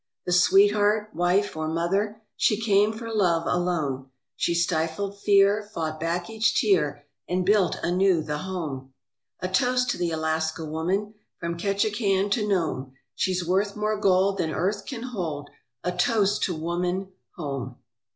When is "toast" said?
9.47-9.91, 15.91-16.41